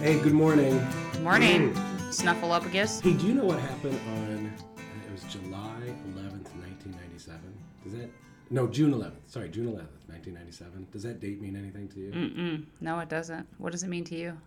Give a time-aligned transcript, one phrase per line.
[0.00, 0.80] Hey, good morning.
[1.22, 1.72] Morning,
[2.10, 3.02] Snuffleupagus.
[3.02, 4.52] Hey, do you know what happened on?
[4.76, 5.80] It was July
[6.14, 7.40] 11th, 1997.
[7.82, 8.10] Does that?
[8.50, 9.12] No, June 11th.
[9.26, 10.86] Sorry, June 11th, 1997.
[10.92, 12.10] Does that date mean anything to you?
[12.12, 12.64] Mm-mm.
[12.80, 13.46] No, it doesn't.
[13.58, 14.38] What does it mean to you?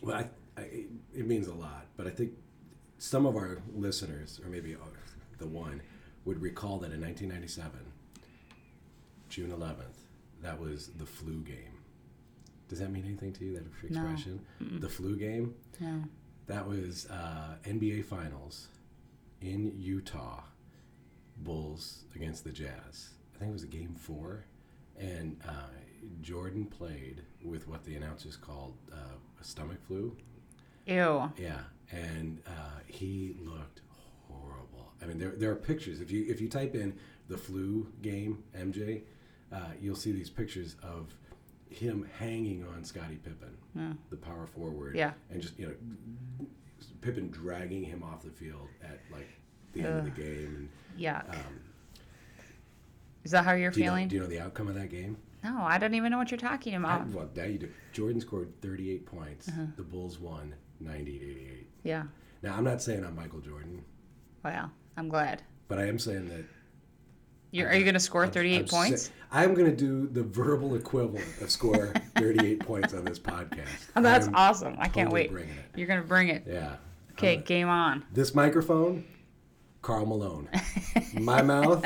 [0.00, 0.84] Well, I, I,
[1.14, 2.32] it means a lot, but I think
[2.98, 4.76] some of our listeners, or maybe
[5.38, 5.82] the one,
[6.24, 7.80] would recall that in 1997,
[9.28, 10.04] June 11th,
[10.42, 11.77] that was the flu game.
[12.68, 13.54] Does that mean anything to you?
[13.54, 14.00] That No.
[14.02, 15.54] expression, the flu game.
[15.80, 16.04] No.
[16.46, 18.68] That was uh, NBA Finals
[19.40, 20.42] in Utah.
[21.36, 23.10] Bulls against the Jazz.
[23.34, 24.44] I think it was a game four,
[24.98, 25.52] and uh,
[26.20, 28.96] Jordan played with what the announcers called uh,
[29.40, 30.16] a stomach flu.
[30.86, 31.30] Ew.
[31.38, 31.60] Yeah,
[31.92, 33.82] and uh, he looked
[34.28, 34.92] horrible.
[35.00, 36.00] I mean, there, there are pictures.
[36.00, 39.02] If you if you type in the flu game MJ,
[39.52, 41.14] uh, you'll see these pictures of
[41.70, 43.92] him hanging on Scottie Pippen, Yeah.
[44.10, 44.96] the power forward.
[44.96, 45.12] Yeah.
[45.30, 46.46] and just you know,
[47.00, 49.28] Pippen dragging him off the field at like
[49.72, 50.68] the end of the game.
[50.98, 51.28] Yuck.
[51.30, 51.60] Um,
[53.24, 54.08] Is that how you're do you, know, feeling?
[54.08, 55.16] do you know the outcome of that game?
[55.44, 57.08] no, I don't even know what you're talking I, about.
[57.08, 57.68] well, now you do.
[57.92, 59.48] Jordan scored 38 points.
[59.48, 59.66] Uh-huh.
[59.76, 61.64] The Bulls won 98-88.
[61.84, 62.04] Yeah.
[62.42, 63.84] Now I'm not saying I'm Michael Jordan.
[64.44, 65.42] Well, I'm glad.
[65.68, 66.44] But I am saying that.
[67.50, 69.02] You're, are you going to score I'm- 38 I'm points?
[69.04, 73.68] si- I'm going to do the verbal equivalent of score 38 points on this podcast.
[73.96, 74.74] Oh, that's I'm awesome.
[74.78, 75.42] I can't totally wait.
[75.42, 75.48] It.
[75.76, 76.44] You're going to bring it.
[76.46, 76.76] Yeah.
[77.12, 78.04] Okay, I'm- game on.
[78.12, 79.04] this microphone,
[79.82, 80.48] Karl Malone.
[81.14, 81.84] My mouth.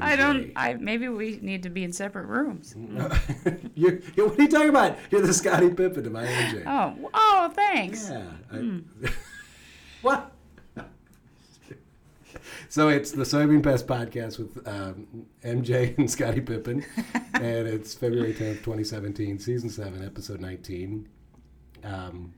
[0.00, 0.52] I don't.
[0.54, 2.76] I maybe we need to be in separate rooms.
[3.74, 4.96] you're, you're- what are you talking about?
[5.10, 6.62] You're the Scottie Pippen to my MJ.
[6.64, 8.08] Oh, oh, thanks.
[8.08, 8.22] Yeah.
[8.52, 8.78] I, Hmm.
[10.02, 10.29] what?
[12.70, 16.86] So it's the Soybean Pest Podcast with um, MJ and Scottie Pippen,
[17.34, 21.08] and it's February 10th, 2017, Season 7, Episode 19.
[21.82, 22.32] Um,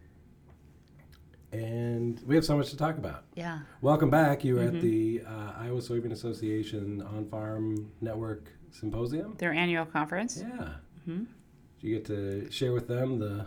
[1.53, 3.25] and we have so much to talk about.
[3.35, 3.59] Yeah.
[3.83, 4.43] Welcome back.
[4.43, 4.77] You were Mm-hmm.
[4.77, 9.35] at the uh, Iowa Soybean Association On Farm Network Symposium.
[9.37, 10.39] Their annual conference.
[10.41, 10.47] Yeah.
[11.07, 11.25] Mm-hmm.
[11.25, 11.27] Did
[11.81, 13.45] you get to share with them the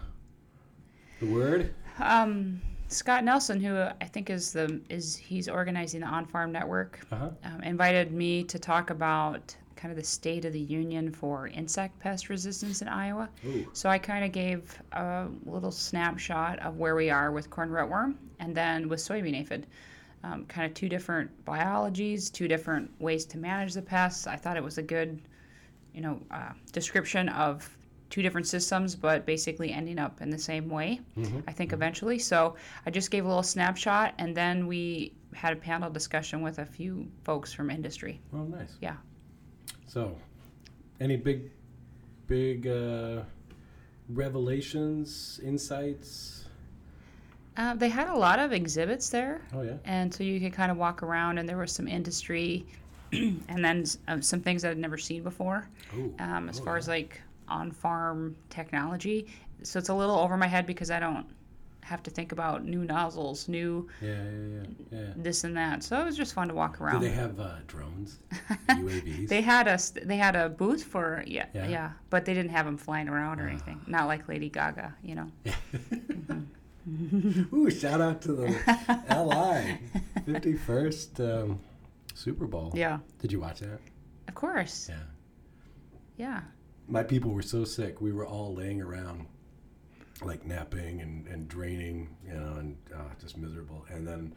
[1.20, 1.74] the word?
[2.00, 7.00] Um, Scott Nelson, who I think is the is he's organizing the On Farm Network,
[7.12, 7.30] Uh huh.
[7.44, 12.00] um, invited me to talk about kind of the state of the union for insect
[12.00, 13.30] pest resistance in Iowa.
[13.46, 13.68] Ooh.
[13.74, 18.16] So I kind of gave a little snapshot of where we are with corn rootworm
[18.40, 19.68] and then with soybean aphid.
[20.24, 24.26] Um, kind of two different biologies, two different ways to manage the pests.
[24.28, 25.22] I thought it was a good,
[25.94, 27.70] you know, uh, description of
[28.10, 31.02] two different systems, but basically ending up in the same way.
[31.48, 32.20] I think eventually.
[32.20, 32.56] So
[32.86, 36.66] I just gave a little snapshot, and then we had a panel discussion with a
[36.66, 38.22] few folks from industry.
[38.34, 38.78] Oh, nice.
[38.82, 38.96] Yeah.
[39.88, 40.16] So,
[41.00, 41.52] any big,
[42.28, 43.22] big uh,
[44.10, 46.46] revelations, insights?
[47.58, 49.42] Uh, they had a lot of exhibits there.
[49.54, 49.78] Oh yeah.
[49.86, 52.66] and so you could kind of walk around and there was some industry
[53.14, 55.70] and then um, some things that i'd never seen before
[56.20, 56.94] um, as Oh, far as yeah.
[57.48, 59.28] Like on-farm technology
[59.64, 61.26] so it's a little over my head because i don't
[61.82, 65.06] have to think about new nozzles new Yeah, yeah, yeah, yeah.
[65.18, 67.00] this and that so it was just fun to walk around.
[67.02, 68.18] Do they have uh, drones,
[68.70, 69.28] UAVs?
[69.30, 71.68] they had a they had a booth for yeah, Yeah.
[71.68, 73.50] yeah but they didn't have them flying around or Ah.
[73.52, 75.28] anything not like lady gaga you know
[77.54, 78.48] Ooh, shout out to the
[79.10, 79.80] LI
[80.26, 81.60] 51st um,
[82.16, 82.72] Super Bowl.
[82.76, 83.80] yeah Did you watch that?
[84.28, 85.04] of course Yeah.
[86.18, 86.42] yeah
[86.88, 88.02] My people were so sick.
[88.02, 89.26] We were all laying around,
[90.24, 93.86] like napping and, and draining, you know, and uh, just miserable.
[93.90, 94.34] And then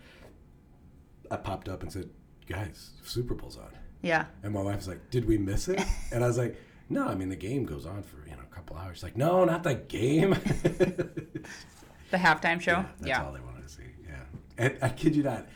[1.31, 2.08] I popped up and said,
[2.47, 3.70] "Guys, Super Bowl's on."
[4.00, 5.82] yeah And my wife was like, "Did we miss it?"
[6.12, 6.56] And I was like,
[6.88, 9.16] "No, I mean the game goes on for you know a couple hours." She's like,
[9.16, 10.31] "No, not the game."
[12.10, 13.82] the halftime show Yeah, that's yeah all they wanted to see.
[14.06, 14.22] Yeah,
[14.56, 15.47] and I kid you not,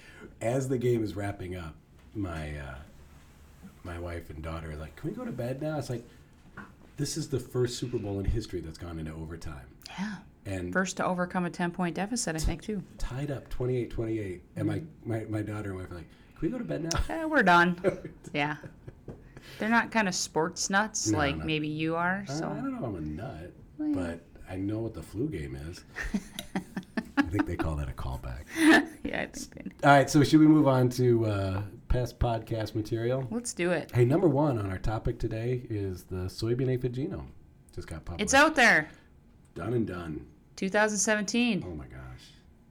[0.41, 1.75] as the game is wrapping up,
[2.15, 2.75] my uh,
[3.85, 6.07] my wife and daughter are like, "Can we go to bed now?" It's like,
[6.97, 9.67] this is the first Super Bowl in history that's gone into overtime,
[9.99, 12.83] yeah and First to overcome a 10 point deficit, I think, too.
[12.99, 14.41] tied up 28-28.
[14.57, 16.99] And my, my my daughter and wife are like, "Can we go to bed now?"
[17.09, 17.77] Eh, we're done.
[18.35, 18.57] Yeah.
[19.61, 21.45] They're not kind of sports nuts No, like no.
[21.45, 22.25] maybe you are.
[22.27, 23.93] So I don't know I'm a nut, Well.
[23.95, 25.85] but I know what the flu game is.
[27.17, 28.45] I think they call that a callback.
[29.05, 31.63] yeah, I think they- All right, so should we move on to uh,
[31.93, 33.27] past podcast material?
[33.31, 33.91] let's do it.
[33.95, 37.27] Hey, number one on our topic today is the soybean aphid genome.
[37.75, 38.23] Just got published.
[38.23, 38.89] It's out there.
[39.55, 40.25] Done and done.
[40.57, 41.63] 2017.
[41.67, 41.99] Oh my gosh.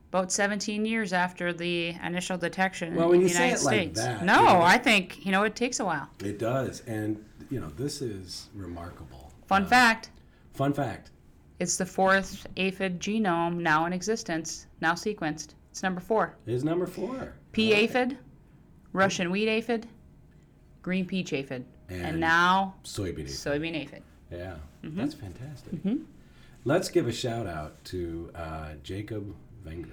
[0.09, 4.01] About 17 years after the initial detection Well, in the United it like States.
[4.01, 6.09] that, no, you know- I think you know it takes a while.
[6.23, 9.31] It does, and you know this is remarkable.
[9.45, 10.09] Fun Uh, fact:
[10.53, 11.11] Fun fact.
[11.59, 15.49] It's the fourth aphid genome now in existence, now sequenced.
[15.69, 16.35] It's number four.
[16.47, 17.33] Is number four.
[17.53, 17.71] Pea.
[17.71, 17.83] Okay.
[17.83, 18.17] aphid,
[18.93, 19.87] Russian wheat aphid,
[20.81, 23.21] green peach aphid, and, And now Soybean.
[23.21, 23.27] aphid.
[23.27, 24.03] soybean aphid.
[24.31, 24.97] Yeah, Mm-hmm.
[24.99, 25.73] that's fantastic.
[26.63, 29.35] Let's give a shout out to uh, Jacob
[29.65, 29.89] Wenger,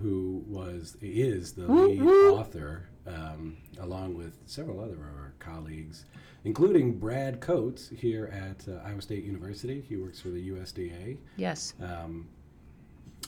[0.00, 6.04] who was is the lead author, um, along with several other of our colleagues,
[6.44, 9.84] including Brad Coates here at uh, Iowa State University.
[9.88, 11.16] He works for the USDA.
[11.36, 11.74] Yes.
[11.82, 12.28] Um,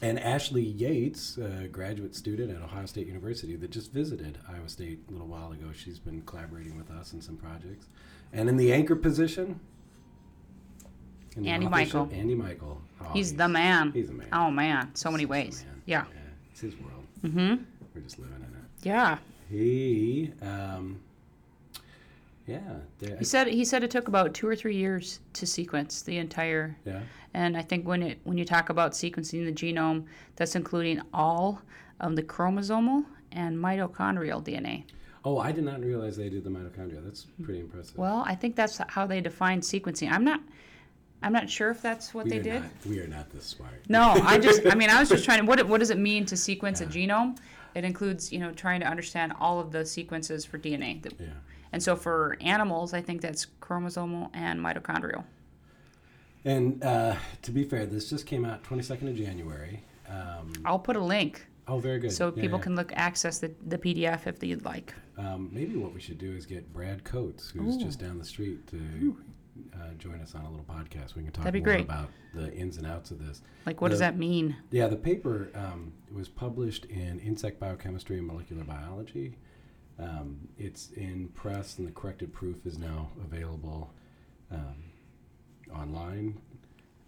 [0.02, 4.98] and Ashley Yates, a graduate student at Ohio State University that just visited Iowa State
[5.08, 5.66] a little while ago.
[5.72, 7.86] She's been collaborating with us in some projects.
[8.32, 9.60] And in the anchor position,
[11.36, 12.10] in Andy Michael.
[12.12, 12.82] Andy Michael.
[13.00, 13.92] Oh, He's the man.
[13.92, 14.26] He's the man.
[14.32, 15.64] Oh man, so many ways.
[15.86, 16.04] Yeah.
[16.12, 16.20] Yeah,
[16.50, 17.06] it's his world.
[17.24, 17.62] Mm-hmm.
[17.94, 18.48] We're just living in it.
[18.82, 19.18] Yeah.
[19.48, 21.00] He, um,
[22.46, 22.60] yeah,
[23.18, 26.76] He said he said it took about two or three years to sequence the entire
[26.84, 27.00] yeah.
[27.34, 30.04] And I think when it when you talk about sequencing the genome,
[30.36, 31.62] that's including all
[32.00, 34.84] of the chromosomal and mitochondrial DNA.
[35.24, 37.02] Oh, I did not realize they did the mitochondria.
[37.04, 37.96] That's pretty impressive.
[37.96, 40.10] Well, I think that's how they define sequencing.
[40.10, 40.40] I'm not
[41.22, 42.62] I'm not sure if that's what we they did.
[42.62, 43.82] Not, we are not this smart.
[43.88, 46.26] No, I just I mean I was just trying to what what does it mean
[46.26, 47.38] to sequence a genome?
[47.74, 51.00] It includes, you know, trying to understand all of the sequences for DNA.
[51.02, 51.28] that- Yeah.
[51.72, 55.24] And so for animals, I think that's chromosomal and mitochondrial.
[56.44, 59.82] And uh, to be fair, this just came out 22nd of January.
[60.08, 62.12] Um, I'll put a link oh, very good.
[62.12, 62.64] so Yeah, people yeah.
[62.64, 64.94] can look access the, the PDF if they'd like.
[65.16, 67.80] Um, maybe what we should do is get Brad Coates, who's Ooh.
[67.80, 69.16] just down the street, to
[69.74, 71.14] uh, join us on a little podcast.
[71.14, 71.84] We can talk That'd be more great.
[71.84, 73.42] about the ins and outs of this.
[73.66, 74.56] Like what does that mean?
[74.70, 79.36] Yeah, the paper um, was published in Insect Biochemistry and Molecular Biology.
[79.98, 83.90] Um, it's in press, and the corrected proof is now available
[84.50, 84.76] um,
[85.74, 86.40] online.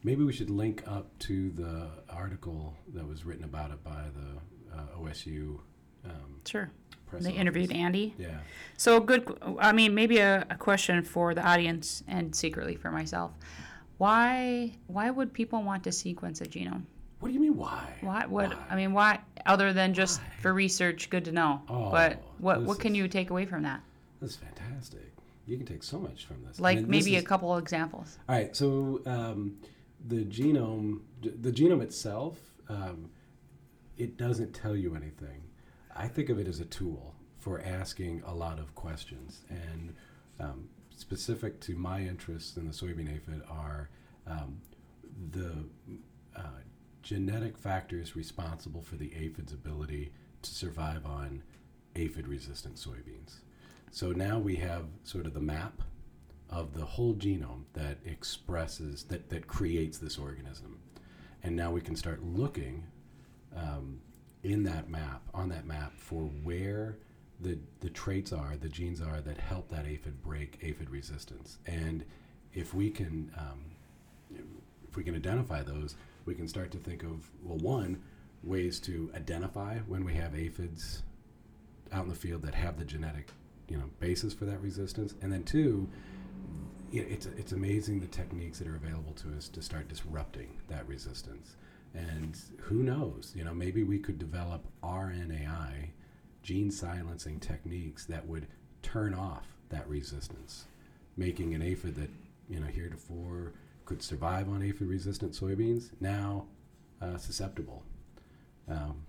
[0.03, 4.77] Maybe we should link up to the article that was written about it by the
[4.77, 5.59] uh, OSU
[6.05, 6.71] um, Sure.
[7.07, 7.25] press.
[7.25, 7.73] They interviewed.
[7.73, 8.15] Andy.
[8.19, 8.39] Yeah.
[8.77, 9.39] So a good.
[9.59, 13.33] I mean, maybe a, a question for the audience and secretly for myself.
[13.97, 16.83] Why why would people want to sequence a genome?
[17.25, 17.57] What do you mean?
[17.57, 17.89] Why?
[18.03, 18.27] Why?
[18.27, 18.51] What?
[18.51, 18.57] Why?
[18.69, 19.19] I mean, why?
[19.47, 20.29] Other than just Why?
[20.43, 21.63] for research, good to know.
[21.71, 23.81] Oh, but what what can is- you take away from that?
[24.21, 25.11] That's fantastic.
[25.47, 26.61] You can take so much from this.
[26.61, 28.19] Like And this maybe is- a couple of examples.
[28.29, 29.57] All right, so um,
[30.07, 32.37] the genome, the genome itself,
[32.69, 33.09] um,
[33.97, 35.45] it doesn't tell you anything.
[35.97, 39.95] I think of it as a tool for asking a lot of questions, and
[40.41, 43.89] um, specific to my interests in the soybean aphid are
[44.27, 44.61] um,
[45.31, 45.65] the
[46.37, 46.41] uh,
[47.05, 50.11] genetic factors responsible for the aphid's ability
[50.43, 51.43] to survive on
[51.95, 53.37] aphid-resistant soybeans.
[53.93, 55.83] So now we have sort of the map
[56.51, 60.79] of the whole genome that expresses that that creates this organism,
[61.43, 62.85] and now we can start looking
[63.55, 64.01] um,
[64.43, 66.97] in that map on that map for where
[67.41, 72.05] the the traits are, the genes are that help that aphid break aphid resistance, and
[72.53, 73.61] if we can um,
[74.89, 78.03] if we can identify those, we can start to think of well, one
[78.43, 81.03] ways to identify when we have aphids
[81.93, 83.29] out in the field that have the genetic
[83.69, 85.89] you know basis for that resistance, and then two,
[86.93, 91.57] it's it's amazing the techniques that are available to us to start disrupting that resistance.
[91.95, 95.91] And who knows, you know, maybe we could develop RNAi
[96.43, 98.47] gene silencing techniques that would
[98.83, 100.67] turn off that resistance,
[101.17, 102.11] making an aphid that
[102.49, 103.53] you know heretofore
[103.85, 106.47] could survive on aphid resistant soybeans now
[107.01, 107.83] uh, susceptible.
[108.69, 109.05] Um,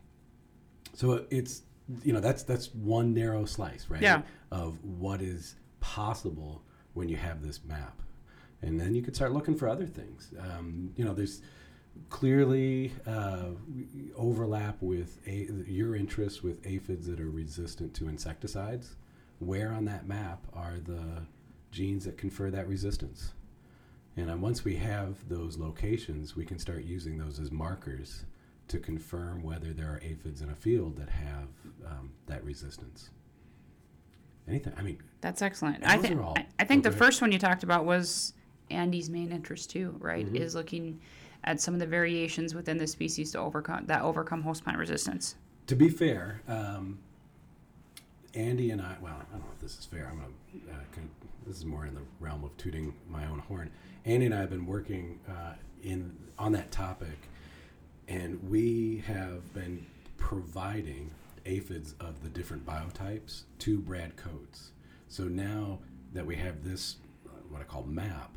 [0.94, 1.63] so it's
[2.03, 4.01] you know that's that's one narrow slice, right?
[4.01, 4.22] Yeah.
[4.51, 6.63] Of what is possible
[6.94, 8.01] when you have this map,
[8.62, 10.34] and then you could start looking for other things.
[10.39, 11.41] Um, you know, there's
[12.10, 13.51] clearly uh,
[14.15, 18.96] overlap with a, your interests with aphids that are resistant to insecticides.
[19.39, 21.25] Where on that map are the
[21.72, 23.34] genes that confer that resistance?
[24.18, 28.24] And once we have those locations, we can start using those as markers
[28.70, 31.50] to confirm whether there are aphids in a field that have
[31.86, 33.10] um, that resistance.
[34.48, 34.74] Anything?
[34.78, 35.84] I mean, That's excellent.
[35.86, 37.00] I think I, I think the ahead.
[37.00, 38.34] first one you talked about was
[38.70, 40.26] Andy's main interest too, right?
[40.32, 40.36] Mhm.
[40.40, 41.00] Is looking
[41.44, 45.36] at some of the variations within the species to overcome that overcome host plant resistance.
[45.68, 47.00] to be fair, um,
[48.36, 50.08] Andy and I, well, I don't know if this is fair.
[50.12, 51.10] I'm gonna, uh, con-
[51.48, 53.72] this is more in the realm of tooting my own horn.
[54.04, 57.18] Andy and I have been working uh, in on that topic,
[58.08, 59.86] and we have been
[60.18, 61.12] providing
[61.46, 64.72] aphids of the different biotypes to Brad Coates.
[65.08, 65.80] So now
[66.13, 68.32] that we have this, uh, what I call map,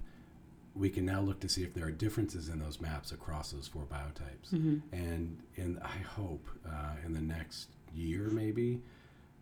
[0.75, 3.67] we can now look to see if there are differences in those maps across those
[3.67, 4.53] four biotypes.
[4.93, 8.81] And in I hope uh, in the next year, maybe,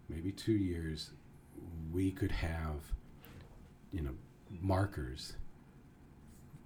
[0.09, 1.11] maybe two years,
[1.93, 2.81] we could have,
[3.93, 4.13] you know,
[4.61, 5.35] markers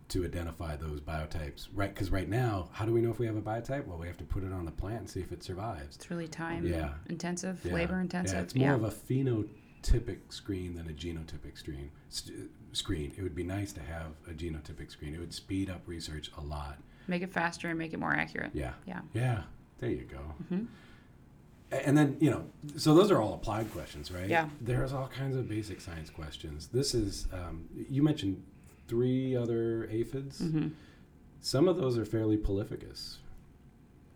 [0.09, 1.68] to identify those biotypes.
[1.73, 1.92] Right?
[1.94, 3.87] Because right now, how do we know if we have a biotype?
[3.87, 5.97] Well, we have to put it on the plant and see if it survives.
[5.97, 6.94] It's really time Yeah.
[7.09, 7.73] intensive, Yeah.
[7.75, 8.37] labor intensive.
[8.37, 11.90] Yeah, it's more of a phenotypic screen than a genotypic screen.
[12.09, 13.12] St- screen.
[13.16, 15.14] It would be nice to have a genotypic screen.
[15.14, 16.78] It would speed up research a lot.
[17.09, 18.52] make it faster and make it more accurate.
[18.54, 18.75] Yeah.
[18.87, 19.00] Yeah.
[19.14, 19.42] Yeah.
[19.78, 20.20] There you go.
[20.49, 20.66] Mhm.
[21.73, 22.45] And then you know,
[22.77, 24.29] so those are all applied questions, right?
[24.29, 24.49] Yeah.
[24.61, 26.67] There's all kinds of basic science questions.
[26.69, 28.43] This is um, you mentioned
[28.89, 30.41] three other aphids.
[30.41, 30.69] hmm
[31.41, 33.19] Some of those are fairly polyphagous.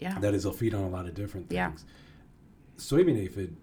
[0.01, 0.19] Yeah.
[0.19, 1.73] That is, they'll feed on a lot of different things Yeah.
[2.77, 3.57] Soybean aphid,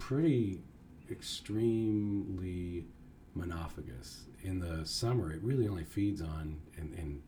[0.00, 0.60] pretty
[1.08, 2.84] extremely
[3.38, 4.22] monophagous.
[4.42, 7.22] In the summer, it really only feeds on in, in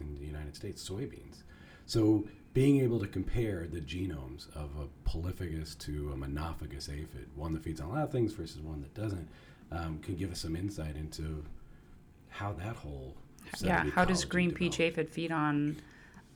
[0.00, 1.42] in the United States soybeans.
[1.86, 7.52] So being able to compare the genomes of a polyphagous to a monophagous aphid, one
[7.54, 9.26] that feeds on a lot of things versus one that doesn't,
[9.70, 11.42] um, can give us some insight into
[12.28, 13.14] how that whole
[13.60, 13.84] yeah.
[13.90, 15.76] How does ecology green peach aphid feed on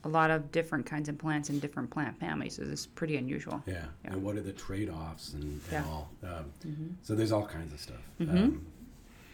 [0.03, 2.59] a lot of different kinds of plants in different plant families?
[2.59, 3.63] It's pretty unusual.
[3.65, 3.85] Yeah.
[4.03, 4.11] Yeah.
[4.13, 5.85] and what are the trade-offs and, and Yeah.
[5.85, 6.09] all?
[6.23, 6.89] Um, Mhm.
[7.03, 8.01] So there's all kinds of stuff.
[8.19, 8.29] Mhm.
[8.29, 8.65] Um,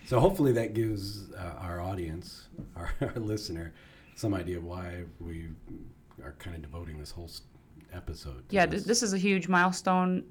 [0.05, 3.73] so hopefully that gives uh, our audience, our, our listener,
[4.15, 5.49] some idea of why we
[6.23, 7.29] are kind of devoting this whole
[7.93, 8.47] episode.
[8.49, 8.81] To Yeah, this.
[8.81, 10.23] th- this is a huge milestone,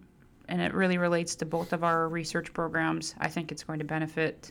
[0.49, 3.15] and it really relates to both of our research programs.
[3.19, 4.51] I think it's going to benefit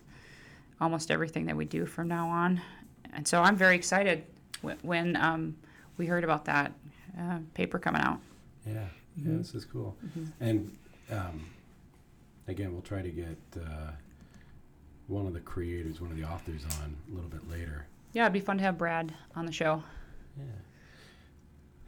[0.80, 2.62] almost everything that we do from now on,
[3.14, 4.24] and so I'm very excited
[4.64, 5.56] wh- when um,
[5.98, 6.74] we heard about that
[7.20, 8.20] uh, paper coming out.
[8.66, 8.86] Yeah,
[9.18, 9.38] yeah, Mhm.
[9.40, 9.96] this is cool.
[10.06, 10.32] Mhm.
[10.40, 10.78] And
[11.12, 11.46] um,
[12.48, 13.92] again, we'll try to get uh,
[15.08, 17.86] one of the creators, one of the authors, on a little bit later.
[18.14, 19.84] Yeah, it'd be fun to have Brad on the show.
[20.38, 20.44] Yeah.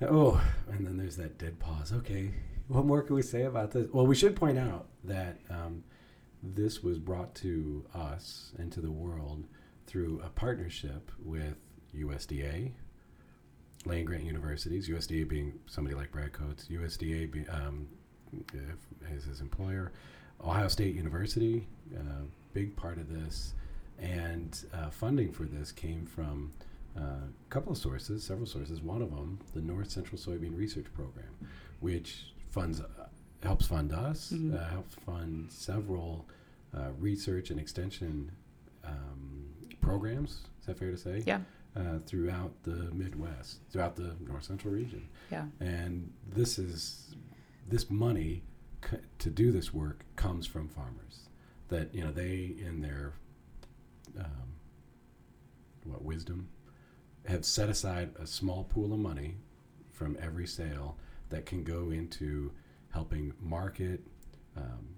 [0.01, 1.93] Oh, and then there's that dead pause.
[1.93, 2.31] Okay,
[2.67, 3.87] what more can we say about this?
[3.91, 5.83] Well, we should point out that um,
[6.41, 9.45] this was brought to us and to the world
[9.87, 11.55] through a partnership with
[11.95, 12.71] USDA,
[13.85, 17.87] land grant universities, USDA being somebody like Brad Coates, USDA be, um,
[19.13, 19.91] as his employer,
[20.43, 22.23] Ohio State University, uh,
[22.53, 23.53] big part of this,
[23.99, 26.51] and uh, funding for this came from
[26.97, 28.81] uh, a couple of sources, several sources.
[28.81, 31.33] One of them, the North Central Soybean Research Program,
[31.79, 32.85] which funds uh,
[33.41, 34.53] helps fund us, Mhm.
[34.55, 36.27] uh, helps fund several
[36.75, 38.31] uh, research and extension
[38.83, 39.45] um,
[39.81, 40.41] programs.
[40.59, 41.23] Is that fair to say?
[41.25, 41.41] Yeah.
[41.75, 45.47] Uh, throughout the Midwest, throughout the North Central region, Yeah.
[45.59, 47.15] and this is
[47.69, 48.43] this money
[48.87, 51.29] c- to do this work comes from farmers.
[51.69, 53.13] That you know they in their
[54.19, 54.53] um,
[55.85, 56.49] what wisdom
[57.27, 59.35] have set aside a small pool of money
[59.91, 60.97] from every sale
[61.29, 62.51] that can go into
[62.89, 64.01] helping market
[64.57, 64.95] um,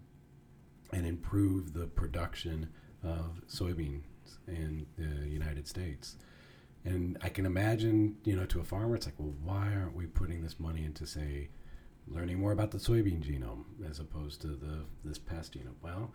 [0.92, 2.70] and improve the production
[3.04, 4.04] of soybeans
[4.48, 6.18] in the United States.
[6.84, 10.06] And I can imagine, you know, to a farmer, it's like, well, why aren't we
[10.06, 11.50] putting this money into, say,
[12.08, 15.76] learning more about the soybean genome as opposed to the this pest genome?
[15.82, 16.12] Well,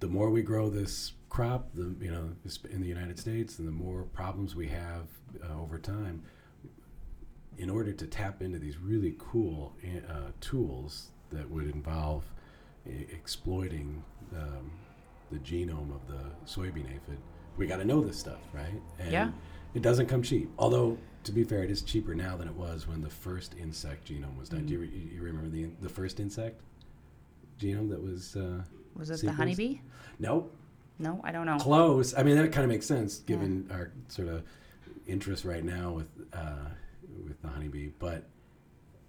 [0.00, 2.30] the more we grow this crop, the you know,
[2.70, 5.06] in the United States, and the more problems we have
[5.42, 6.22] uh, over time.
[7.58, 9.74] In order to tap into these really cool
[10.08, 12.24] uh, tools that would involve
[12.86, 14.02] e- exploiting
[14.36, 14.70] um,
[15.32, 17.18] the genome of the soybean aphid,
[17.56, 18.80] we got to know this stuff, right?
[19.00, 19.30] And Yeah.
[19.74, 20.48] It doesn't come cheap.
[20.56, 24.08] Although, to be fair, it is cheaper now than it was when the first insect
[24.08, 24.66] genome was done.
[24.66, 26.60] Do you, re- you remember the the first insect
[27.60, 28.36] genome that was?
[28.36, 28.62] Uh,
[28.94, 29.80] Was it the honeybee?
[30.20, 30.56] nope.
[30.98, 31.58] No, I don't know.
[31.58, 32.14] Close.
[32.14, 34.42] I mean, that kind of makes sense given our sort of
[35.06, 36.68] interest right now with uh,
[37.26, 37.90] with the honeybee.
[37.98, 38.24] But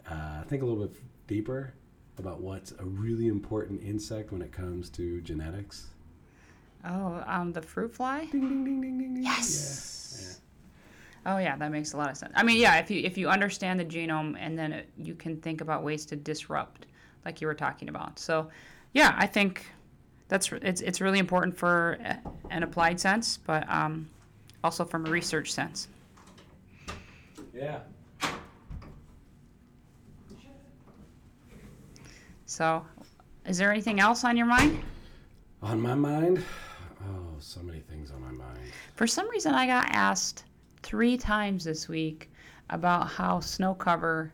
[0.09, 0.95] uh, think a little bit
[1.27, 1.73] deeper
[2.17, 5.87] about what's a really important insect when it comes to genetics.
[6.85, 8.25] Oh, um, the fruit fly.
[8.31, 9.23] Ding ding ding ding ding.
[9.23, 10.39] Yes.
[11.25, 11.33] Yeah.
[11.33, 12.33] Oh yeah, that makes a lot of sense.
[12.35, 15.37] I mean, yeah, if you if you understand the genome and then it, you can
[15.37, 16.85] think about ways to disrupt,
[17.25, 18.19] like you were talking about.
[18.19, 18.49] So,
[18.93, 19.65] yeah, I think
[20.27, 21.99] that's it's it's really important for
[22.49, 24.09] an applied sense, but um,
[24.63, 25.87] also from a research sense.
[27.53, 27.79] Yeah.
[32.47, 32.85] So,
[33.45, 34.81] is there anything else on your mind?
[35.61, 36.43] On my mind,
[37.01, 38.59] oh, so many things on my mind.
[38.93, 40.45] For some reason, I got asked
[40.83, 42.29] three times this week
[42.69, 44.31] about how snow cover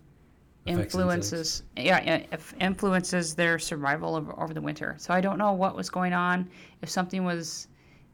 [0.67, 4.95] Affects influences yeah yeah, if influences their survival over, over the winter.
[4.99, 6.49] So I don't know what was going on.
[6.83, 7.67] If something was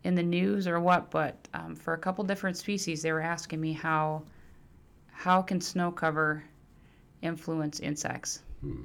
[0.06, 3.60] in the news or what, but um, for a couple different species, they were asking
[3.60, 4.24] me how
[5.12, 6.44] how can snow cover
[7.22, 8.44] influence insects.
[8.62, 8.84] Hmm.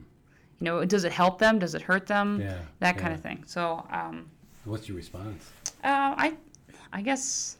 [0.59, 1.59] You know, does it help them?
[1.59, 2.41] Does it hurt them?
[2.41, 2.59] Yeah.
[2.81, 3.45] That kind of thing.
[3.47, 4.31] So, um,
[4.65, 5.51] What's your response?
[5.85, 6.35] uh, I,
[6.93, 7.59] I guess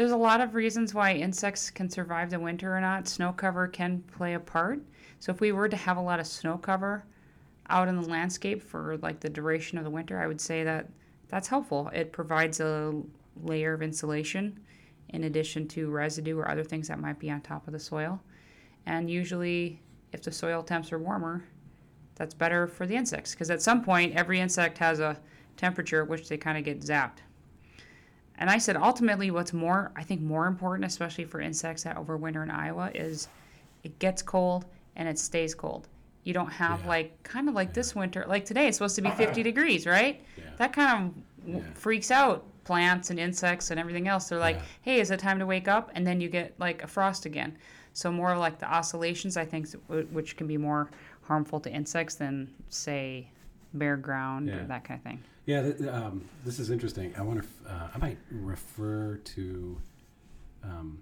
[0.00, 3.06] there's a lot of reasons why insects can survive the winter or not.
[3.06, 4.80] Snow cover can play a part.
[5.18, 7.04] So if we were to have a lot of snow cover
[7.68, 10.88] out in the landscape for like the duration of the winter, I would say that
[11.28, 11.90] that's helpful.
[11.92, 12.94] It provides a
[13.42, 14.58] layer of insulation
[15.10, 18.22] in addition to residue or other things that might be on top of the soil.
[18.86, 19.82] And usually,
[20.14, 21.44] if the soil temps are warmer,
[22.14, 25.20] that's better for the insects because at some point, every insect has a
[25.58, 27.18] temperature at which they kind of get zapped.
[28.40, 32.42] And I said, ultimately, what's more, I think, more important, especially for insects that overwinter
[32.42, 33.28] in Iowa, is
[33.84, 34.64] it gets cold
[34.96, 35.88] and it stays cold.
[36.24, 36.88] You don't have Yeah.
[36.88, 40.22] like kind of like this winter, like today, it's supposed to be 50 degrees, right?
[40.36, 40.44] Yeah.
[40.56, 41.72] That kind of w Yeah.
[41.74, 44.28] freaks out plants and insects and everything else.
[44.28, 45.90] They're like, hey, is it time to wake up?
[45.94, 47.56] And then you get like a frost again.
[47.92, 50.90] So more like the oscillations, I think, which can be more
[51.22, 53.28] harmful to insects than say
[53.74, 54.56] bare ground Yeah.
[54.56, 55.22] or that kind of thing.
[55.46, 57.12] Yeah, th- um, this is interesting.
[57.16, 57.70] I want to.
[57.72, 59.80] Uh, I might refer to
[60.62, 60.98] um,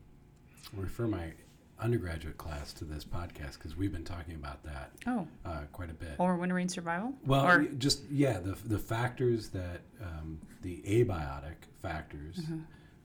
[0.75, 1.33] refer my
[1.81, 5.95] undergraduate class to this podcast because we've been talking about that Oh, uh, quite a
[5.95, 6.17] bit.
[6.19, 7.13] Or wintering survival?
[7.25, 12.59] Well, or, just yeah, the the factors that um, the abiotic factors Mm-hmm.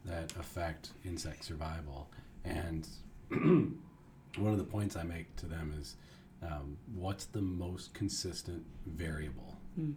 [0.05, 2.09] that affect insect survival,
[2.45, 2.87] and
[3.29, 5.95] one of the points I make to them is,
[6.45, 9.95] um, what's the most consistent variable Mm.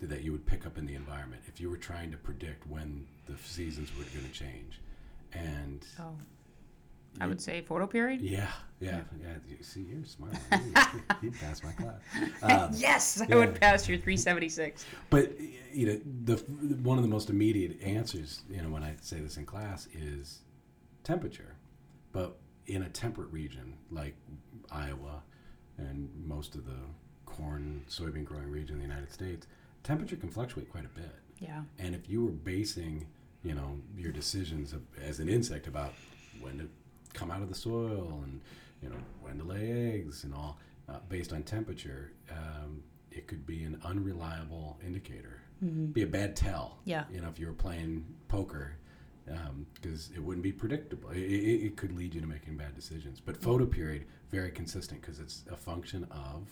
[0.00, 3.06] that you would pick up in the environment if you were trying to predict when
[3.26, 4.80] the seasons were going to change,
[5.32, 6.16] and oh,
[7.20, 8.20] I would say photo period.
[8.20, 8.48] yeah,
[8.80, 9.34] yeah, yeah.
[9.48, 10.34] You see, you're smart.
[11.22, 12.00] You, passed my class.
[12.42, 13.36] Um, yes, I yeah.
[13.36, 14.84] would pass your 376.
[15.10, 15.32] But
[15.72, 16.34] you know, the
[16.82, 20.40] one of the most immediate answers, you know, when I say this in class, is
[21.04, 21.54] temperature.
[22.12, 24.14] But in a temperate region like
[24.70, 25.22] Iowa
[25.76, 26.78] and most of the
[27.26, 29.46] corn, soybean growing region in the United States,
[29.82, 31.14] temperature can fluctuate quite a bit.
[31.38, 31.62] Yeah.
[31.78, 33.06] And if you were basing,
[33.42, 35.92] you know, your decisions of, as an insect about
[36.40, 36.68] when to
[37.12, 38.40] come out of the soil and
[38.82, 43.46] you know when to lay eggs and all uh, based on temperature, um, it could
[43.46, 45.40] be an unreliable indicator.
[45.92, 46.78] Be a bad tell.
[46.84, 47.04] Yeah.
[47.10, 48.76] You know, if you were playing poker,
[49.74, 51.10] because it wouldn't be predictable.
[51.10, 53.20] It, it, it could lead you to making bad decisions.
[53.20, 56.48] But photo period very consistent because it's a function of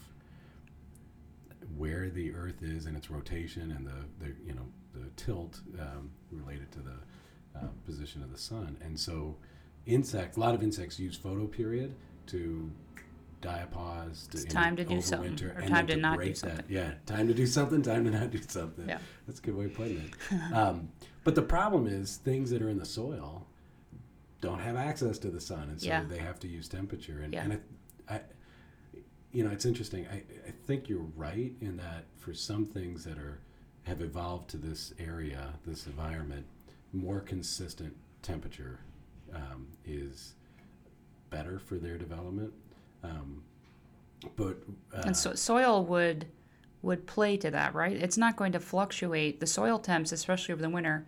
[1.76, 6.10] where the Earth is in its rotation and the, the you know the tilt um,
[6.30, 8.76] related to the uh, position of the sun.
[8.82, 9.36] And so,
[9.86, 10.36] insects.
[10.36, 11.94] A lot of insects use photo period
[12.26, 12.70] to
[13.42, 14.30] diapause.
[14.30, 16.38] To It's time to do something, or and time then to not do break that-
[16.38, 16.64] something.
[16.68, 17.82] Yeah, time to do something.
[17.82, 18.88] Time to not do something.
[18.88, 18.98] Yeah.
[19.26, 20.12] That's a good way of putting it.
[20.54, 20.88] um,
[21.24, 23.46] but the problem is things that are in the soil
[24.40, 26.04] don't have access to the sun, and so Yeah.
[26.08, 27.20] they have to use temperature.
[27.20, 27.44] And, Yeah.
[27.44, 27.60] and
[28.08, 28.20] I, I,
[29.32, 30.06] you know, it's interesting.
[30.10, 33.40] I, I think you're right in that for some things that are
[33.84, 36.46] have evolved to this area, this environment,
[36.92, 38.78] more consistent temperature
[39.34, 40.34] um, is
[41.30, 42.52] better for their development.
[43.02, 43.42] Um,
[44.36, 44.56] but
[44.94, 46.26] uh, And so soil would
[46.82, 47.96] would play to that, right?
[47.96, 49.38] It's not going to fluctuate.
[49.38, 51.06] The soil temps, especially over the winter,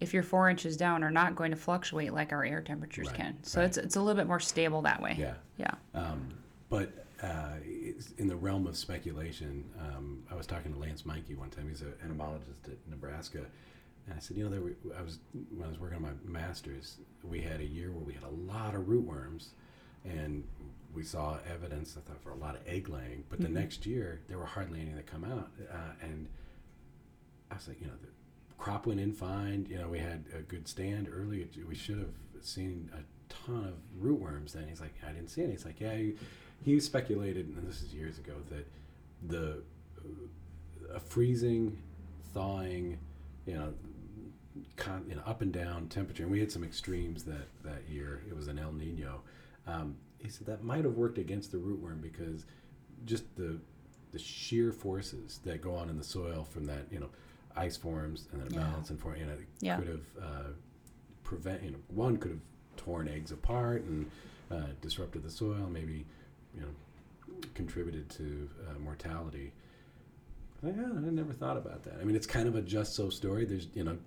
[0.00, 3.16] if you're four inches down, are not going to fluctuate like our air temperatures Right,
[3.16, 3.38] can.
[3.42, 3.66] So right.
[3.66, 5.16] it's it's a little bit more stable that way.
[5.18, 5.74] yeah, Yeah.
[5.94, 6.28] Um,
[6.68, 7.54] but uh,
[8.18, 11.68] in the realm of speculation, um, I was talking to Lance Meinke one time.
[11.68, 13.38] He's an entomologist at Nebraska,
[14.06, 15.18] and I said, you know, there were, I was
[15.50, 18.52] when I was working on my master's, we had a year where we had a
[18.52, 19.48] lot of rootworms,
[20.04, 20.44] and
[20.94, 23.24] we saw evidence, I thought, for a lot of egg laying.
[23.28, 26.28] But the next year, there were hardly any that come out, uh, and
[27.50, 28.08] I was like, you know, the
[28.58, 29.66] crop went in fine.
[29.68, 31.46] You know, we had a good stand early.
[31.66, 34.52] We should have seen a ton of rootworms.
[34.52, 35.52] Then he's like, I didn't see any.
[35.52, 36.14] He's like, yeah, he,
[36.64, 38.66] he speculated, and this is years ago, that
[39.26, 39.62] the
[39.98, 41.78] uh, a freezing,
[42.32, 42.98] thawing,
[43.46, 43.74] you know,
[44.76, 48.22] con, you know, up and down temperature, and we had some extremes that that year.
[48.28, 49.20] It was an El Nino.
[49.66, 52.44] Um, he said that might have worked against the rootworm because
[53.06, 53.58] just the
[54.12, 57.08] the sheer forces that go on in the soil from that you know
[57.56, 58.70] ice forms and then it Yeah.
[58.70, 59.76] melts and for you know Yeah.
[59.76, 60.48] could have uh,
[61.24, 62.40] prevent you know one could have
[62.76, 64.10] torn eggs apart and
[64.50, 66.04] uh, disrupted the soil maybe
[66.54, 66.68] you know
[67.54, 69.52] contributed to uh, mortality
[70.62, 73.10] Like, yeah, I never thought about that I mean it's kind of a just so
[73.10, 73.98] story there's you know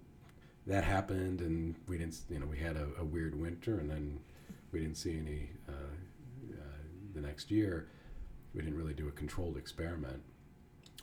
[0.68, 4.20] that happened and we didn't you know we had a, a weird winter and then
[4.72, 5.81] we didn't see any uh, uh,
[7.22, 7.88] the next year
[8.54, 10.22] we didn't really do a controlled experiment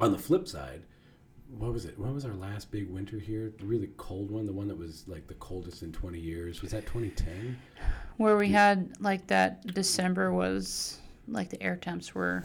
[0.01, 0.83] on the flip side
[1.57, 1.99] what was it?
[1.99, 3.53] When was our last big winter here?
[3.59, 6.61] The really cold one, the one that was like the coldest in 20 years.
[6.61, 7.59] Was that 2010?
[8.19, 12.45] Where we had like that December was like the air temps were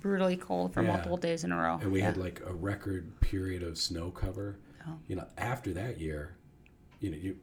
[0.00, 0.88] brutally cold for Yeah.
[0.88, 1.78] multiple days in a row.
[1.80, 2.06] And we yeah.
[2.06, 4.58] had like a record period of snow cover.
[4.86, 4.98] Oh.
[5.06, 6.36] You know, after that year,
[7.00, 7.36] you know, you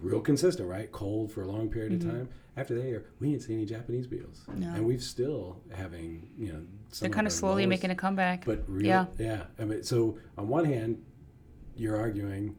[0.00, 0.90] real consistent, right?
[0.92, 2.28] Cold for a long period of time.
[2.56, 4.60] After that year, we didn't see any Japanese beetles, Mm-hmm.
[4.60, 4.74] No.
[4.74, 8.44] and we've still having you know some They're kind of slowly lowest- making a comeback.
[8.44, 9.06] But real, Yeah.
[9.18, 11.02] yeah, I mean, so on one hand,
[11.76, 12.56] you're arguing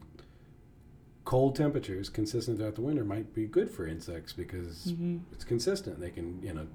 [1.24, 5.20] cold temperatures consistent throughout the winter might be good for insects because Mhm.
[5.32, 6.00] it's consistent.
[6.00, 6.66] They can, you know,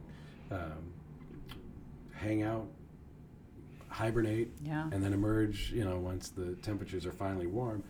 [0.52, 0.94] um,
[2.14, 2.68] hang out,
[3.90, 4.90] hibernate, yeah.
[4.92, 7.84] and then emerge, you know, once the temperatures are finally warm.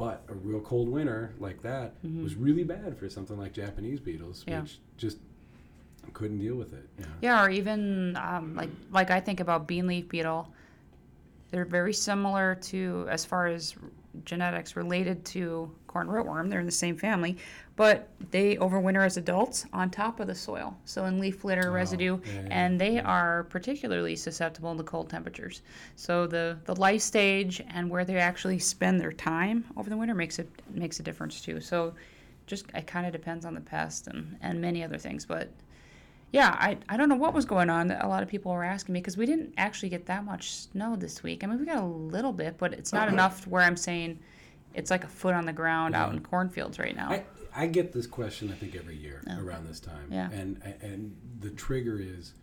[0.00, 4.40] But a real cold winter like that was really bad for something like Japanese beetles,
[4.40, 4.50] Mm-hmm.
[4.50, 4.60] Yeah.
[4.62, 5.18] which just
[6.14, 6.88] couldn't deal with it.
[6.98, 7.06] Yeah.
[7.20, 10.48] Yeah, or even um, like like I think about bean leaf beetle.
[11.50, 13.74] They're very similar to as far as
[14.24, 16.50] genetics related to corn rootworm.
[16.50, 17.36] They're in the same family,
[17.76, 22.16] but they overwinter as adults on top of the soil, so in leaf litter residue,
[22.16, 25.62] Oh, yeah, yeah, and they are particularly susceptible to cold temperatures.
[25.96, 30.14] So the the life stage and where they actually spend their time over the winter
[30.14, 31.60] makes it makes a difference too.
[31.60, 31.94] So
[32.46, 35.50] just it kind of depends on the pest and and many other things, but
[36.32, 37.88] yeah, I, I don't know what was going on.
[37.88, 40.54] that A lot of people were asking me because we didn't actually get that much
[40.54, 41.42] snow this week.
[41.42, 43.14] I mean, we got a little bit, but it's not uh-huh.
[43.14, 44.18] enough where I'm saying
[44.74, 47.10] it's like a foot on the ground out in cornfields right now.
[47.10, 49.40] I, I get this question I think every year oh.
[49.40, 50.14] around this time, Oh.
[50.14, 50.30] Yeah.
[50.30, 52.34] and and the trigger is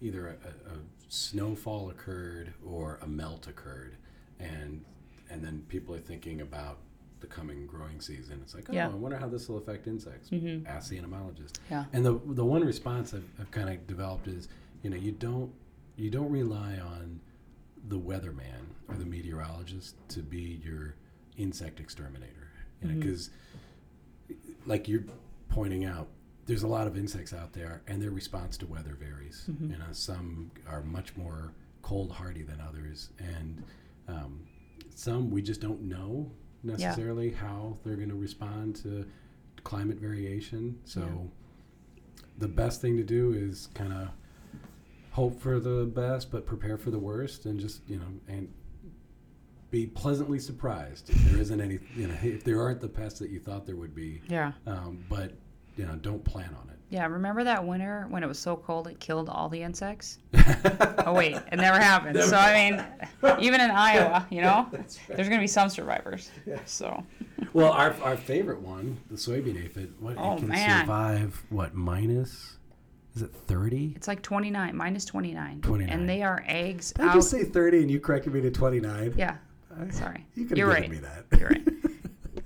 [0.00, 0.78] either a, a, a
[1.08, 3.96] snowfall occurred or a melt occurred,
[4.40, 4.84] and
[5.30, 6.78] and then people are thinking about
[7.24, 8.40] the coming growing season.
[8.42, 8.86] It's like, oh, Yeah.
[8.86, 8.96] Mm-hmm.
[8.96, 10.28] I wonder how this will affect insects.
[10.66, 11.60] Ask the entomologist.
[11.70, 11.84] Yeah.
[11.92, 14.48] And the the one response I've, I've kind of developed is,
[14.82, 15.50] you know, you don't
[15.96, 17.20] you don't rely on
[17.88, 20.96] the weatherman or the meteorologist to be your
[21.36, 22.48] insect exterminator,
[22.82, 23.30] you know, because
[24.66, 25.04] like you're
[25.48, 26.08] pointing out,
[26.46, 29.44] there's a lot of insects out there, and their response to weather varies.
[29.72, 33.62] You know, some are much more cold hardy than others, and
[34.08, 34.40] um,
[34.94, 36.30] some we just don't know
[36.64, 39.06] necessarily how they're going to respond to
[39.62, 40.78] climate variation.
[40.84, 41.00] So,
[42.38, 44.08] the best thing to do is kind of
[45.12, 48.52] hope for the best, but prepare for the worst, and just you know, and
[49.70, 53.30] be pleasantly surprised if there isn't any, you know, if there aren't the pests that
[53.30, 54.20] you thought there would be.
[54.28, 54.52] Yeah.
[54.66, 55.32] Um, but
[55.76, 56.73] you know, don't plan on it.
[56.94, 57.06] Yeah.
[57.06, 60.18] Remember that winter when it was so cold it killed all the insects?
[61.04, 61.36] oh, wait.
[61.52, 62.20] It never happened.
[62.22, 62.84] so, I mean,
[63.40, 66.30] even in Iowa, you know, there's going to be some survivors.
[66.46, 66.60] Yeah.
[66.66, 67.02] So,
[67.52, 70.80] Well, our, our favorite one, the soybean aphid, what Oh, it can man.
[70.86, 72.56] survive what minus?
[73.16, 73.92] Is it thirty?
[73.94, 75.60] it's like 29, minus 29.
[75.62, 75.88] 29.
[75.88, 77.14] And they are eggs Did I out.
[77.14, 79.14] just say thirty and you corrected me to twenty nine?
[79.16, 79.36] yeah.
[79.90, 80.26] Sorry.
[80.34, 80.90] You could You're have right.
[80.90, 81.24] me that.
[81.38, 81.68] You're right.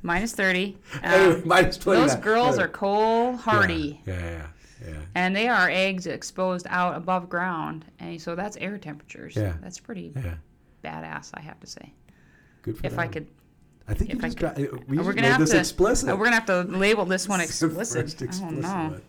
[0.08, 0.78] Minus 30.
[1.02, 2.08] Anyway, Um, minus twenty nine.
[2.08, 4.00] those girls are cold hardy.
[4.06, 4.46] Yeah, yeah,
[4.88, 4.94] yeah.
[5.14, 7.84] And they are eggs exposed out above ground.
[7.98, 9.36] And so that's air temperatures.
[9.36, 9.52] Yeah.
[9.60, 10.36] That's pretty Yeah.
[10.82, 11.92] badass, I have to say.
[12.62, 13.26] Good for If I could.
[13.86, 14.58] I think you if I could- got.
[14.58, 15.58] uh, We we're gonna have this to.
[15.58, 16.08] explicit.
[16.08, 17.98] we're going to have to label this one the explicit.
[17.98, 18.68] I explicit don't know.
[18.68, 19.02] one.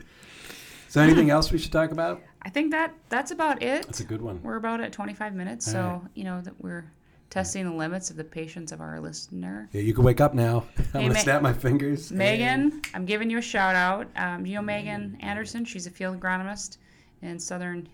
[0.89, 2.21] So, anything else we should talk about?
[2.41, 3.85] I think that that's about it.
[3.85, 4.41] That's a good one.
[4.43, 5.65] We're about at 25 minutes.
[5.67, 6.01] All so, right.
[6.15, 6.91] you know, that we're
[7.29, 9.69] testing the limits of the patience of our listener.
[9.71, 10.65] Yeah, you can wake up now.
[10.77, 12.11] I'm Hey, gonna Ma- snap my fingers.
[12.11, 14.07] Megan, I'm giving you a shout out.
[14.15, 15.65] Um, you know Megan Anderson?
[15.65, 16.77] She's a field agronomist
[17.21, 17.87] in southern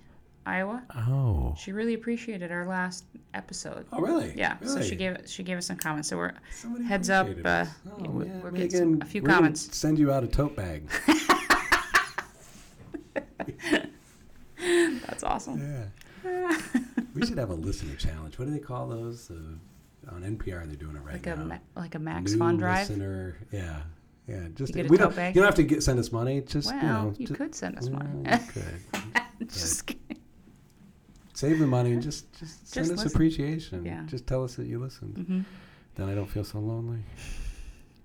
[0.45, 0.84] Iowa.
[0.95, 1.56] Oh.
[1.58, 3.86] She really appreciated our last episode.
[3.91, 4.32] Oh, really?
[4.38, 6.10] Yeah, so she gave she gave us some comments.
[6.10, 7.28] So we're Somebody heads up.
[7.43, 7.65] Uh.
[7.89, 9.76] Oh, we're, we're getting Megan, some, a few we're comments.
[9.76, 10.88] Send you out a tote bag.
[15.08, 15.89] That's awesome.
[16.24, 16.58] Yeah.
[17.15, 18.38] We should have a listener challenge.
[18.38, 19.32] What do they call those?
[19.32, 22.58] Uh, on NPR, they're doing it right Like a ma- like a Max New Fun
[22.58, 22.88] Drive.
[22.89, 23.38] listener.
[23.51, 23.82] Yeah.
[24.28, 24.47] Yeah.
[24.54, 25.15] Just You get a we don't.
[25.17, 26.41] You don't have to get, send us money.
[26.41, 27.13] Just Well, you know.
[27.17, 28.10] you just, could send us money.
[28.13, 28.45] Well, you
[29.39, 29.49] could.
[29.49, 30.01] Just kidding.
[31.34, 33.15] Save the money and just just send Just us listen.
[33.17, 33.86] appreciation.
[33.86, 34.04] Yeah.
[34.06, 35.15] Just tell us that you listened.
[35.17, 35.45] Mhm.
[35.95, 36.99] Then I don't feel so lonely.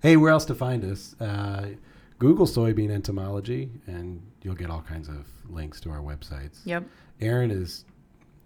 [0.01, 1.15] Hey, where else to find us?
[1.21, 1.71] Uh,
[2.19, 6.61] Google soybean entomology, and you'll get all kinds of links to our websites.
[6.65, 6.85] Yep.
[7.21, 7.85] Erin is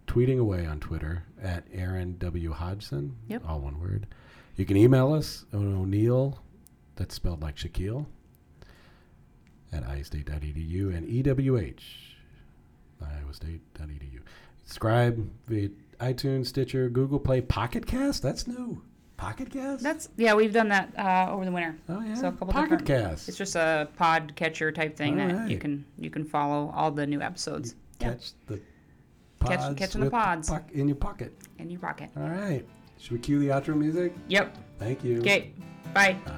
[0.06, 2.52] tweeting away on Twitter at Erin W.
[2.52, 3.16] Hodgson.
[3.28, 3.42] Yep.
[3.48, 4.06] All one word.
[4.56, 6.40] You can email us O'Neal,
[6.96, 8.06] that's spelled like Shaquille,
[9.72, 11.80] at iastate.edu and EWH,
[13.02, 14.20] iowastate.edu.
[14.64, 18.22] Subscribe via iTunes, Stitcher, Google Play, Pocket Cast.
[18.22, 18.80] That's new.
[19.16, 19.82] Pocket Cast?
[19.82, 20.34] That's yeah.
[20.34, 21.76] We've done that uh, over the winter.
[21.88, 22.14] oh, yeah.
[22.14, 23.28] so a couple Pocket Cast.
[23.28, 27.06] It's just a pod catcher type thing that you can you can follow all the
[27.06, 28.08] new episodes yeah.
[28.10, 28.60] Catch the
[29.44, 30.50] Catch- catching the pods.
[30.72, 31.36] in your pocket.
[31.58, 32.10] in your pocket.
[32.16, 32.66] All right.
[32.98, 34.14] Should we cue the outro music?
[34.28, 34.56] Yep.
[34.78, 35.18] Thank you.
[35.20, 35.52] Okay.
[35.92, 36.16] Bye.
[36.26, 36.30] Uh,